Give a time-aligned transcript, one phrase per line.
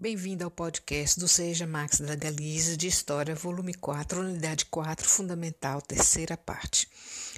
[0.00, 5.82] Bem-vindo ao podcast do Seja Max da Galiza de História, volume 4, unidade 4, fundamental,
[5.82, 6.88] terceira parte.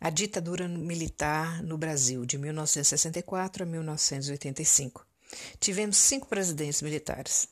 [0.00, 5.06] A ditadura militar no Brasil, de 1964 a 1985.
[5.60, 7.46] Tivemos cinco presidentes militares.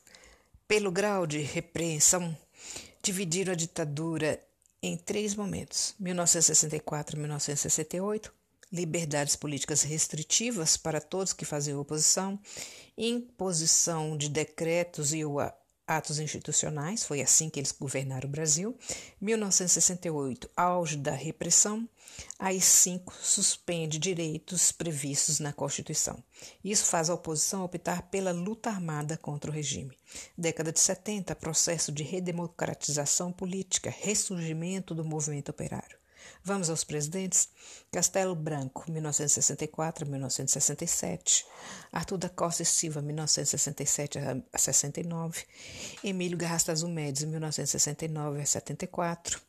[0.67, 2.35] Pelo grau de repreensão,
[3.03, 4.41] dividiram a ditadura
[4.81, 8.33] em três momentos: 1964 a 1968,
[8.75, 12.39] liberdades políticas restritivas para todos que faziam oposição,
[12.97, 15.23] imposição de decretos e
[15.87, 18.75] atos institucionais, foi assim que eles governaram o Brasil.
[19.21, 21.87] 1968, auge da repressão.
[22.39, 26.23] AI-5 suspende direitos previstos na Constituição.
[26.63, 29.97] Isso faz a oposição optar pela luta armada contra o regime.
[30.37, 35.97] Década de 70, processo de redemocratização política, ressurgimento do movimento operário.
[36.43, 37.49] Vamos aos presidentes?
[37.91, 41.45] Castelo Branco, 1964 a 1967.
[41.91, 45.43] Arthur da Costa e Silva, 1967 a 69.
[46.03, 49.41] Emílio Garrastazu Médici, 1969 a 74.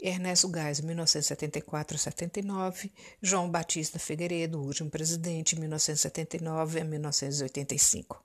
[0.00, 2.92] Ernesto Gás, 1974 a 79.
[3.20, 8.22] João Batista Figueiredo, último presidente, 1979 a 1985.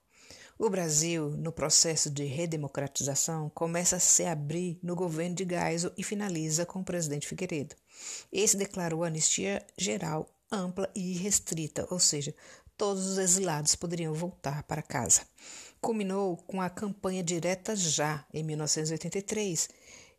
[0.64, 6.04] O Brasil, no processo de redemocratização, começa a se abrir no governo de Geisel e
[6.04, 7.76] finaliza com o presidente Figueiredo.
[8.32, 12.36] Esse declarou anistia geral, ampla e irrestrita, ou seja,
[12.78, 15.24] todos os exilados poderiam voltar para casa.
[15.82, 19.68] Culminou com a campanha Direta Já, em 1983.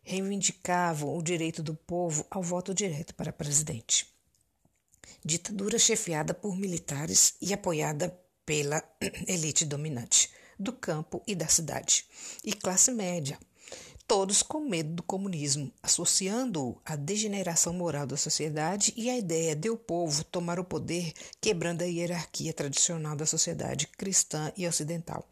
[0.03, 4.13] Reivindicavam o direito do povo ao voto direto para presidente.
[5.23, 8.13] Ditadura chefiada por militares e apoiada
[8.45, 8.83] pela
[9.25, 12.05] elite dominante do campo e da cidade,
[12.43, 13.37] e classe média,
[14.07, 19.69] todos com medo do comunismo, associando-o à degeneração moral da sociedade e à ideia de
[19.69, 25.27] o povo tomar o poder, quebrando a hierarquia tradicional da sociedade cristã e ocidental,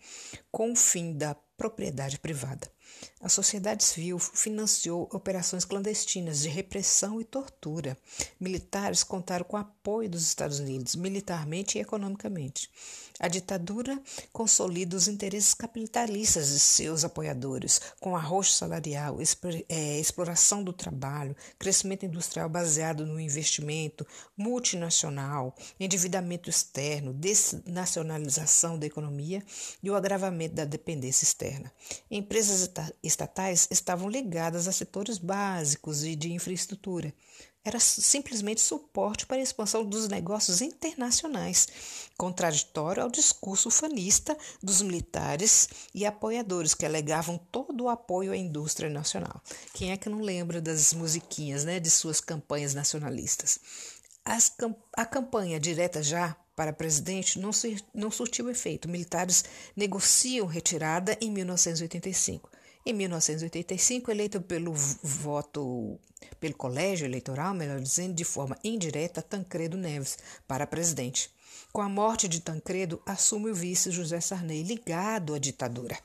[0.51, 2.71] com o fim da propriedade privada.
[3.21, 7.97] A sociedade civil financiou operações clandestinas de repressão e tortura.
[8.39, 12.69] Militares contaram com o apoio dos Estados Unidos, militarmente e economicamente.
[13.21, 14.01] A ditadura
[14.33, 19.19] consolida os interesses capitalistas de seus apoiadores, com arroxo salarial,
[19.69, 29.43] é, exploração do trabalho, crescimento industrial baseado no investimento multinacional, endividamento externo, desnacionalização da economia
[29.83, 31.71] e o agravamento da dependência externa.
[32.09, 32.67] Empresas
[33.03, 37.13] estatais estavam ligadas a setores básicos e de infraestrutura.
[37.63, 41.67] Era simplesmente suporte para a expansão dos negócios internacionais,
[42.17, 48.89] contraditório ao discurso ufanista dos militares e apoiadores que alegavam todo o apoio à indústria
[48.89, 49.43] nacional.
[49.73, 53.59] Quem é que não lembra das musiquinhas né, de suas campanhas nacionalistas?
[54.25, 54.51] As,
[54.97, 57.51] a campanha direta já para presidente não,
[57.93, 58.89] não surtiu efeito.
[58.89, 62.49] Militares negociam retirada em 1985.
[62.83, 65.99] Em 1985, eleito pelo voto,
[66.39, 71.29] pelo colégio eleitoral, melhor dizendo, de forma indireta, Tancredo Neves para presidente.
[71.71, 75.95] Com a morte de Tancredo, assume o vice José Sarney, ligado à ditadura.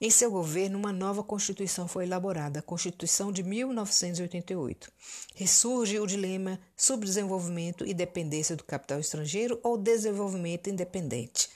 [0.00, 4.90] Em seu governo, uma nova Constituição foi elaborada, a Constituição de 1988.
[5.36, 11.48] Ressurge o dilema subdesenvolvimento e dependência do capital estrangeiro ou desenvolvimento independente.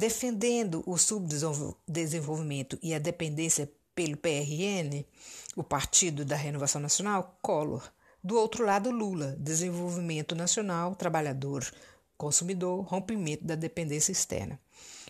[0.00, 5.04] Defendendo o subdesenvolvimento e a dependência pelo PRN,
[5.54, 7.86] o Partido da Renovação Nacional, Collor.
[8.24, 11.70] Do outro lado, Lula, desenvolvimento nacional, trabalhador,
[12.16, 14.58] consumidor, rompimento da dependência externa.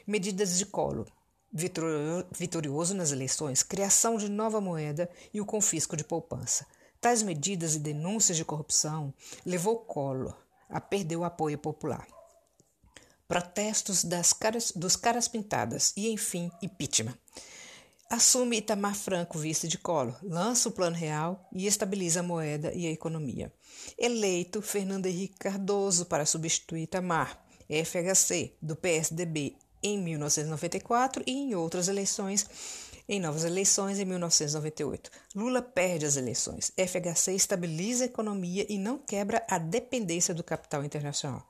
[0.04, 1.06] Medidas de Collor.
[1.52, 6.66] Vitorioso nas eleições, criação de nova moeda e o confisco de poupança.
[7.00, 9.14] Tais medidas e denúncias de corrupção
[9.46, 10.36] levou Collor
[10.68, 12.08] a perder o apoio popular
[13.30, 17.16] protestos das caras, dos caras pintadas e, enfim, impeachment.
[18.10, 22.88] Assume Itamar Franco vice de Collor, lança o Plano Real e estabiliza a moeda e
[22.88, 23.52] a economia.
[23.96, 31.86] Eleito Fernando Henrique Cardoso para substituir Itamar, FHC, do PSDB, em 1994 e em outras
[31.86, 32.44] eleições,
[33.08, 35.08] em novas eleições em 1998.
[35.36, 36.72] Lula perde as eleições.
[36.76, 41.46] FHC estabiliza a economia e não quebra a dependência do capital internacional.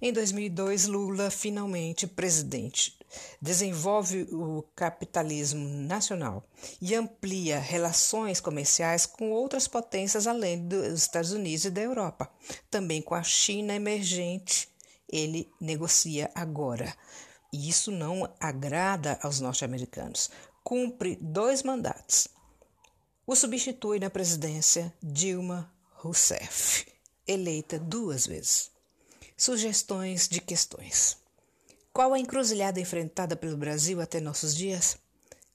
[0.00, 2.98] Em 2002, Lula, finalmente presidente,
[3.40, 6.44] desenvolve o capitalismo nacional
[6.80, 12.30] e amplia relações comerciais com outras potências além dos Estados Unidos e da Europa.
[12.70, 14.68] Também com a China emergente,
[15.08, 16.94] ele negocia agora.
[17.52, 20.28] E isso não agrada aos norte-americanos.
[20.62, 22.26] Cumpre dois mandatos.
[23.26, 26.84] O substitui na presidência Dilma Rousseff,
[27.26, 28.73] eleita duas vezes.
[29.36, 31.16] Sugestões de questões.
[31.92, 34.96] Qual a encruzilhada enfrentada pelo Brasil até nossos dias?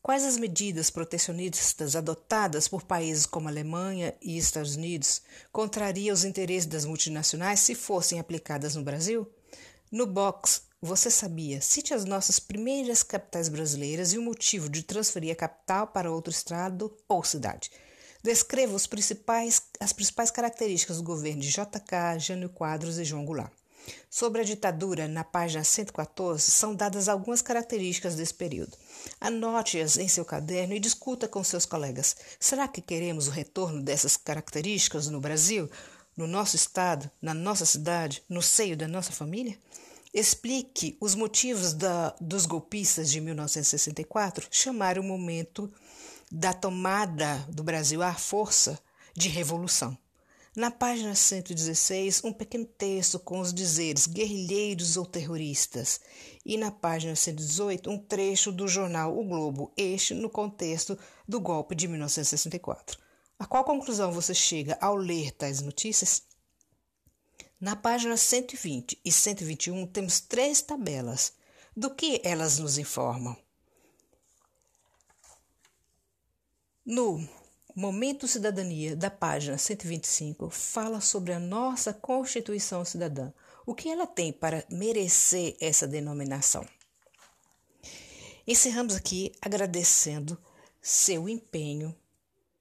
[0.02, 6.66] Quais as medidas protecionistas adotadas por países como Alemanha e Estados Unidos contrariam os interesses
[6.66, 9.26] das multinacionais se fossem aplicadas no Brasil?
[9.90, 11.62] No box, você sabia?
[11.62, 16.32] Cite as nossas primeiras capitais brasileiras e o motivo de transferir a capital para outro
[16.32, 17.72] estado ou cidade.
[18.22, 23.59] Descreva principais, as principais características do governo de JK, Jânio Quadros e João Goulart.
[24.10, 28.76] Sobre a ditadura, na página 114, são dadas algumas características desse período.
[29.22, 32.16] Anote-as em seu caderno e discuta com seus colegas.
[32.40, 35.70] Será que queremos o retorno dessas características no Brasil,
[36.18, 39.58] no nosso estado, na nossa cidade, no seio da nossa família?
[40.14, 45.72] Explique os motivos da, dos golpistas de 1964 chamar o momento
[46.32, 48.80] da tomada do Brasil à força
[49.16, 49.98] de revolução.
[50.60, 56.02] Na página 116, um pequeno texto com os dizeres guerrilheiros ou terroristas.
[56.46, 61.74] E na página 118, um trecho do jornal O Globo, este no contexto do golpe
[61.74, 63.00] de 1964.
[63.40, 66.24] A qual conclusão você chega ao ler tais notícias?
[67.58, 71.32] Na página 120 e 121 temos três tabelas.
[71.74, 73.38] Do que elas nos informam?
[76.86, 77.39] No
[77.80, 83.32] Momento Cidadania, da página 125, fala sobre a nossa Constituição Cidadã.
[83.66, 86.68] O que ela tem para merecer essa denominação?
[88.46, 90.38] Encerramos aqui agradecendo
[90.82, 91.96] seu empenho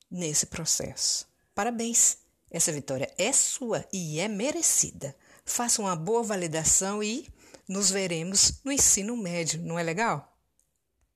[0.09, 1.27] nesse processo.
[1.53, 2.19] Parabéns!
[2.49, 5.17] Essa vitória é sua e é merecida.
[5.45, 7.27] Faça uma boa validação e
[7.67, 10.38] nos veremos no ensino médio, não é legal?